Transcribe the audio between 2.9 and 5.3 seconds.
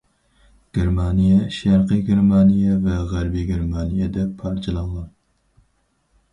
غەربىي گېرمانىيە» دەپ پارچىلانغان.